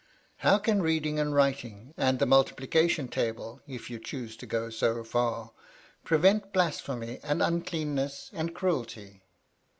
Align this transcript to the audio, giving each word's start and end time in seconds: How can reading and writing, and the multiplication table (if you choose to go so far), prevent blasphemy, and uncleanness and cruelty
How 0.37 0.57
can 0.57 0.81
reading 0.81 1.19
and 1.19 1.31
writing, 1.35 1.93
and 1.95 2.17
the 2.17 2.25
multiplication 2.25 3.07
table 3.07 3.61
(if 3.67 3.87
you 3.91 3.99
choose 3.99 4.35
to 4.37 4.47
go 4.47 4.71
so 4.71 5.03
far), 5.03 5.51
prevent 6.03 6.51
blasphemy, 6.51 7.19
and 7.23 7.39
uncleanness 7.43 8.31
and 8.33 8.51
cruelty 8.55 9.21